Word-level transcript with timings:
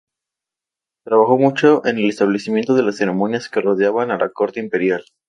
Trabajó 1.05 1.37
mucho 1.37 1.85
en 1.85 1.99
el 1.99 2.07
restablecimiento 2.07 2.73
de 2.73 2.81
las 2.81 2.97
ceremonias 2.97 3.49
que 3.49 3.61
rodeaban 3.61 4.09
a 4.09 4.17
la 4.17 4.29
Corte 4.29 4.59
Imperial. 4.59 5.03